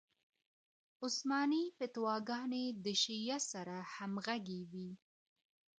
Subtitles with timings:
[1.05, 4.89] عثماني فتواګانې د شیعه سره همغږې وې.